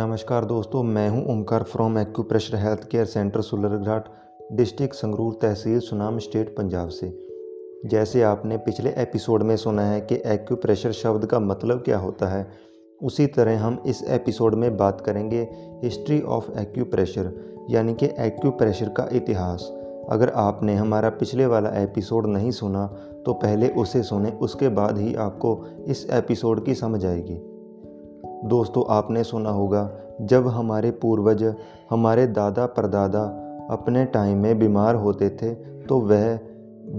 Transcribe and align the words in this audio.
नमस्कार 0.00 0.44
दोस्तों, 0.44 0.82
मैं 0.82 1.08
हूँ 1.08 1.24
Omkar 1.28 1.62
from 1.62 1.98
acupressure 1.98 2.56
health 2.56 2.84
care 2.90 3.04
centre 3.04 3.40
Sularghat, 3.40 4.04
district 4.52 4.94
Sangrur 4.94 5.32
tehsil 5.42 5.80
Sunam 5.80 6.18
state 6.18 6.54
Punjab 6.56 6.88
से। 6.88 7.08
जैसे 7.86 8.22
आपने 8.22 8.56
पिछले 8.58 8.90
एपिसोड 8.96 9.42
में 9.42 9.56
सुना 9.56 9.82
है 9.82 10.00
कि 10.02 10.14
एक्यूप्रेशर 10.26 10.92
शब्द 10.92 11.26
का 11.26 11.40
मतलब 11.40 11.82
क्या 11.82 11.98
होता 11.98 12.28
है, 12.28 12.46
उसी 13.00 13.26
तरह 13.26 13.60
हम 13.60 13.82
इस 13.86 14.02
एपिसोड 14.10 14.54
में 14.54 14.76
बात 14.76 15.00
करेंगे 15.00 15.42
हिस्ट्री 15.84 16.20
ऑफ़ 16.20 16.50
एक्यूप्रेशर, 16.58 17.32
यानी 17.70 17.94
कि 17.94 18.06
एक्यूप्रेशर 18.18 18.88
का 18.88 19.08
इतिहास। 19.12 19.70
अगर 20.10 20.32
आपने 20.38 20.74
हमारा 20.74 21.10
पिछले 21.10 21.46
वाला 21.46 21.76
एपिसोड 21.82 22.26
नहीं 22.26 22.50
सुना 22.52 22.86
तो 23.26 23.32
पहले 23.34 23.68
उसे 23.76 24.02
सुने, 24.02 24.30
उसके 24.30 24.68
बाद 24.70 24.98
ही 24.98 25.14
आपको 25.20 25.64
इस 25.86 26.06
एपिसोड 26.12 26.64
की 26.64 26.74
समझ 26.74 27.04
आएगी। 27.06 27.40
दोस्तों, 28.44 28.84
आपने 28.88 29.22
सुना 29.24 29.50
होगा, 29.50 29.90
जब 30.20 30.46
हमारे 30.48 30.90
पूर्वज, 30.90 31.42
हमारे 31.90 32.26
दादा 32.26 32.66
परदादा 32.66 33.22
अपने 33.70 34.04
टाइम 34.04 34.38
में 34.38 34.58
बीमार 34.58 34.94
होते 34.94 35.28
थे 35.32 35.54
तो 35.84 35.98
वह 36.00 36.32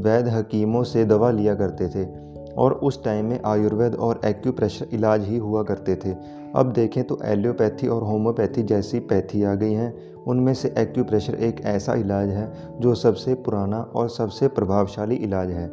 वैद 0.04 0.28
हकीमों 0.28 0.84
से 0.84 1.06
दवा 1.06 1.32
लिया 1.32 1.56
करते 1.56 1.88
थे 1.90 2.06
और 2.54 2.74
उस 2.74 3.04
टाइम 3.04 3.26
में 3.26 3.40
आयुर्वेद 3.46 3.96
और 3.96 4.20
एक्यूप्रेशर 4.26 4.88
इलाज 4.94 5.26
ही 5.26 5.38
हुआ 5.38 5.64
करते 5.64 5.96
थे। 5.96 6.16
अब 6.56 6.72
देखें 6.74 7.04
तो 7.04 7.18
एलियोपैथी 7.26 7.88
और 7.88 8.04
होम्योपैथी 8.04 8.64
जैसी 8.64 9.00
पैथी 9.00 9.44
आ 9.44 9.54
गई 9.54 9.74
हैं। 9.74 9.94
उनमें 10.24 10.54
से 10.54 10.74
एक्यूप्रेशर 10.78 11.36
एक 11.36 11.62
ऐसा 11.66 11.94
इलाज 11.94 12.30
है, 12.30 12.52
जो 12.80 12.96
सबसे 12.96 13.34
पुराना 13.36 13.82
और 13.82 14.10
सबसे 14.10 14.48
प्रभावशाली 14.48 15.16
इलाज 15.16 15.52
है। 15.52 15.68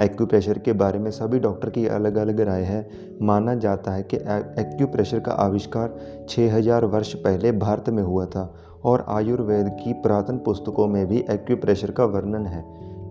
एक्यूप्रेशर 0.00 0.58
के 0.58 0.72
बारे 0.72 0.98
में 0.98 1.10
सभी 1.10 1.38
डॉक्टर 1.38 1.70
की 1.70 1.86
अलग 1.86 2.16
अलग 2.16 2.40
राय 2.40 2.62
है। 2.62 2.90
माना 3.22 3.54
जाता 3.54 3.90
है 3.90 4.02
कि 4.02 4.16
एक्यूप्रेशर 4.60 5.20
का 5.20 5.32
आविष्कार 5.32 5.96
6000 6.28 6.84
वर्ष 6.84 7.14
पहले 7.14 7.52
भारत 7.52 7.88
में 7.88 8.02
हुआ 8.02 8.26
था 8.26 8.54
और 8.84 9.04
आयुर्वेद 9.08 9.68
की 9.84 9.92
पुरातन 9.92 10.38
पुस्तकों 10.38 10.86
में 10.86 11.06
भी 11.06 11.24
एक्यूप्रेशर 11.30 11.90
का 11.90 12.04
वर्णन 12.04 12.46
है। 12.46 12.64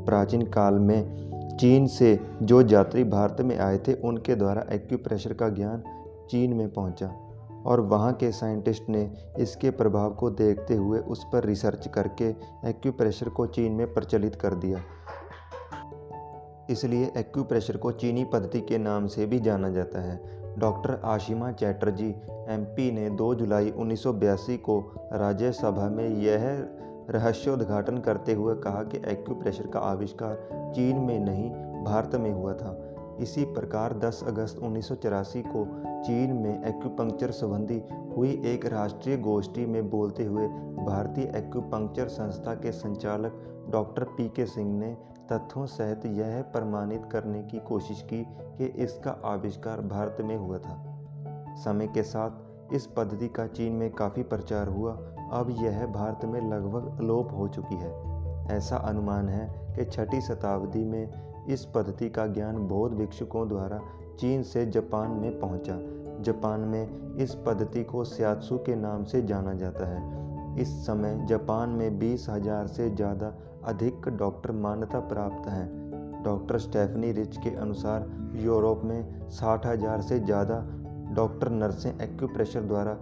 प्राचीन 0.05 0.41
काल 0.41 0.73
में 0.73 1.57
चीन 1.57 1.87
से 1.87 2.19
जो 2.41 2.61
यात्री 2.61 3.03
भारत 3.03 3.37
में 3.41 3.57
आए 3.59 3.77
थे, 3.77 3.93
उनके 3.93 4.35
द्वारा 4.35 4.65
एक्यूप्रेशर 4.71 5.33
का 5.33 5.49
ज्ञान 5.49 5.83
चीन 6.29 6.53
में 6.53 6.73
पहुँचा 6.73 7.11
और 7.65 7.81
वहाँ 7.81 8.13
के 8.13 8.31
साइंटिस्ट 8.31 8.89
ने 8.89 9.11
इसके 9.39 9.69
प्रभाव 9.69 10.13
को 10.13 10.29
देखते 10.29 10.75
हुए 10.75 10.99
उस 10.99 11.23
पर 11.33 11.43
रिसर्च 11.43 11.87
करके 11.87 12.29
एक्यूप्रेशर 12.69 13.29
को 13.29 13.45
चीन 13.45 13.71
में 13.71 13.93
प्रचलित 13.93 14.35
कर 14.35 14.53
दिया। 14.53 14.79
इसलिए 16.69 17.11
एक्यूप्रेशर 17.17 17.77
को 17.77 17.91
चीनी 17.91 18.23
पद्धति 18.23 18.61
के 18.61 18.77
नाम 18.77 19.07
से 19.07 19.25
भी 19.25 19.39
जाना 19.39 19.69
जाता 19.69 20.01
है। 20.01 20.43
डॉक्टर 20.57 21.01
आशिमा 21.05 21.51
चैटर्जी 21.51 22.09
एमपी 22.49 22.91
ने 22.91 23.09
2 23.09 23.35
जुलाई 23.35 23.71
1982 23.71 24.57
को 24.57 24.93
राज्यसभा 25.13 25.89
में 25.89 26.09
यह 26.09 26.67
रहस्योद्घाटन 27.09 27.97
करते 27.97 28.33
हुए 28.33 28.55
कहा 28.55 28.83
कि 28.83 28.97
एक्यूप्रेशर 28.97 29.67
का 29.67 29.79
आविष्कार 29.79 30.35
चीन 30.75 30.95
में 30.95 31.19
नहीं, 31.19 31.49
भारत 31.83 32.15
में 32.15 32.31
हुआ 32.31 32.53
था। 32.53 32.92
इसी 33.19 33.45
प्रकार 33.45 33.93
10 33.93 34.23
अगस्त 34.27 34.59
उन्नीस 34.59 34.87
सौ 34.87 34.95
चौरासी 34.95 35.43
को 35.47 35.65
चीन 36.03 36.33
में 36.33 36.63
एक्यूपंक्चर 36.63 37.31
संबंधी 37.31 37.83
हुई 38.17 38.41
एक 38.45 38.65
राष्ट्रीय 38.65 39.17
गोष्ठी 39.17 39.65
में 39.65 39.89
बोलते 39.89 40.25
हुए 40.25 40.47
भारतीय 40.85 41.23
एक्यूपंक्चर 41.35 42.07
संस्था 42.07 42.53
के 42.53 42.71
संचालक 42.71 43.49
डॉक्टर 43.69 44.03
पी 44.03 44.29
के 44.29 44.45
सिंह 44.45 44.79
ने 44.79 44.97
तथ्यों 45.31 45.65
सहित 45.65 46.05
यह 46.05 46.41
प्रमाणित 46.41 47.05
करने 47.11 47.43
की 47.43 47.59
कोशिश 47.59 48.01
की 48.01 48.27
कि 48.39 48.65
इसका 48.65 49.11
आविष्कार 49.25 49.81
भारत 49.81 50.17
में 50.21 50.37
हुआ 50.37 50.57
था। 50.57 51.03
समय 51.55 51.87
के 51.87 52.03
साथ 52.03 52.31
इस 52.73 52.87
पद्धति 52.87 53.27
का 53.27 53.47
चीन 53.47 53.73
में 53.73 53.91
काफ़ी 53.91 54.23
प्रचार 54.23 54.67
हुआ। 54.67 54.91
अब 55.31 55.55
यह 55.59 55.85
भारत 55.85 56.25
में 56.25 56.49
लगभग 56.51 56.99
अलोप 56.99 57.29
हो 57.37 57.47
चुकी 57.47 57.75
है। 57.75 58.13
ऐसा 58.57 58.77
अनुमान 58.77 59.29
है 59.29 59.75
कि 59.75 59.85
छठी 59.85 60.21
शताब्दी 60.21 60.85
में 60.85 61.32
इस 61.49 61.65
पद्धति 61.65 62.09
का 62.09 62.25
ज्ञान 62.27 62.57
बौद्ध 62.57 62.95
भिक्षुकों 62.95 63.47
द्वारा 63.49 63.79
चीन 64.19 64.43
से 64.43 64.65
जापान 64.65 65.11
में 65.11 65.39
पहुँचा। 65.39 65.77
जापान 66.23 66.59
में 66.59 67.15
इस 67.17 67.35
पद्धति 67.35 67.83
को 67.83 68.03
सियात्सु 68.03 68.57
के 68.57 68.75
नाम 68.75 69.03
से 69.03 69.21
जाना 69.21 69.53
जाता 69.53 69.85
है। 69.85 70.61
इस 70.61 70.69
समय 70.85 71.25
जापान 71.29 71.69
में 71.69 71.99
बीस 71.99 72.29
हज़ार 72.29 72.67
से 72.67 72.89
ज़्यादा 72.89 73.33
अधिक 73.63 74.07
डॉक्टर 74.09 74.51
मान्यता 74.51 74.99
प्राप्त 74.99 75.49
हैं। 75.49 76.23
डॉक्टर 76.23 76.59
स्टेफनी 76.59 77.11
रिच 77.11 77.37
के 77.37 77.55
अनुसार 77.55 78.09
यूरोप 78.35 78.81
में 78.83 79.29
साठ 79.29 79.65
हज़ार 79.65 80.01
से 80.01 80.19
ज़्यादा 80.19 80.63
डॉक्टर 81.15 81.49
नर्सें 81.49 81.91
एक्यूप्रेशर 81.91 82.61
द्वारा 82.61 82.97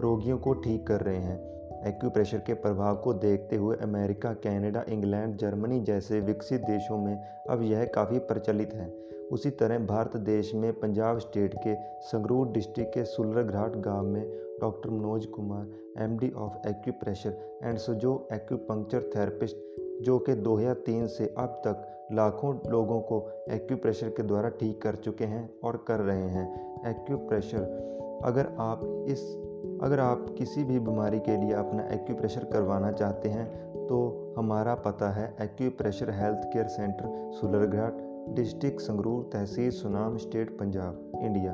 रोगियों 0.00 0.38
को 0.38 0.52
ठीक 0.54 0.86
कर 0.86 1.00
रहे 1.00 1.16
हैं। 1.16 1.55
एक्यूप्रेशर 1.86 2.38
के 2.38 2.54
प्रभाव 2.54 2.96
को 2.96 3.12
देखते 3.14 3.56
हुए 3.56 3.76
अमेरिका, 3.76 4.32
कनाडा, 4.32 4.84
इंग्लैंड, 4.88 5.36
जर्मनी 5.36 5.80
जैसे 5.80 6.20
विकसित 6.20 6.60
देशों 6.60 6.98
में 6.98 7.16
अब 7.50 7.62
यह 7.62 7.84
काफ़ी 7.84 8.18
प्रचलित 8.18 8.74
है। 8.74 9.06
उसी 9.32 9.50
तरह 9.50 9.78
भारत 9.78 10.16
देश 10.16 10.54
में 10.54 10.72
पंजाब 10.72 11.18
स्टेट 11.18 11.54
के 11.54 11.74
संगरूर 12.00 12.48
डिस्ट्रिक्ट 12.48 12.94
के 12.94 13.04
सुलरघाट 13.04 13.76
गाँव 13.76 14.02
में 14.02 14.36
doctor 14.60 14.90
Manoj 14.90 15.26
Kumar 15.26 15.66
MD 15.98 16.30
of 16.30 16.68
acupressure 16.68 17.58
and 17.62 17.78
Sujok 17.78 18.28
acupuncture 18.32 19.02
therapist 19.16 19.56
जो 20.02 20.18
कि 20.18 20.34
2003 20.34 21.06
से 21.06 21.34
अब 21.38 21.62
तक 21.66 22.08
लाखों 22.12 22.70
लोगों 22.70 23.00
को 23.00 23.30
एक्यूप्रेशर 23.50 24.08
के 24.08 24.22
द्वारा 24.22 24.48
ठीक 24.48 24.82
कर 24.82 24.94
चुके 24.94 25.24
हैं 25.24 25.50
और 25.64 25.84
कर 25.88 26.00
रहे 26.00 26.28
हैं। 26.28 26.80
एक्यूप्रेशर, 26.90 27.60
अगर 28.24 28.46
आप 28.58 28.80
इस 29.08 29.45
अगर 29.82 30.00
आप 30.00 30.26
किसी 30.38 30.64
भी 30.64 30.78
बीमारी 30.80 31.18
के 31.20 31.36
लिए 31.36 31.52
अपना 31.54 31.82
एक्यूप्रेशर 31.94 32.44
करवाना 32.44 32.90
चाहते 32.92 33.28
हैं 33.28 33.46
तो 33.86 33.98
हमारा 34.38 34.74
पता 34.84 35.10
है 35.10 35.26
acupressure 35.40 36.10
health 36.10 36.46
care 36.52 36.68
centre 36.68 37.30
Sularghat 37.32 37.98
district 38.36 38.80
Sangrur 38.80 39.30
tehsil 39.32 39.70
Sunam 39.70 40.16
state 40.16 40.50
Punjab 40.58 41.20
India 41.22 41.52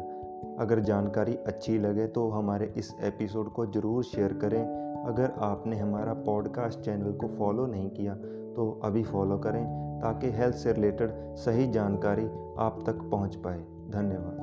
अगर 0.58 0.80
जानकारी 0.80 1.34
अच्छी 1.46 1.78
लगे 1.78 2.06
तो 2.06 2.28
हमारे 2.28 2.72
इस 2.76 2.94
एपिसोड 3.02 3.52
को 3.52 3.66
ज़रूर 3.66 4.04
शेयर 4.04 4.32
करें। 4.34 4.62
अगर 5.06 5.32
आपने 5.42 5.76
हमारा 5.76 6.14
पॉडकास्ट 6.26 6.80
चैनल 6.80 7.12
को 7.12 7.28
फॉलो 7.28 7.66
नहीं 7.66 7.90
किया 7.90 8.14
तो 8.56 8.80
अभी 8.84 9.02
फॉलो 9.02 9.38
करें 9.38 9.64
ताकि 10.02 10.30
हेल्थ 10.30 10.56
से 10.56 10.72
रिलेटेड 10.72 11.10
सही 11.36 11.66
जानकारी 11.72 12.26
आप 12.58 12.82
तक 12.86 13.08
पहुँच 13.10 13.36
पाए। 13.36 13.60
धन्यवाद। 13.90 14.40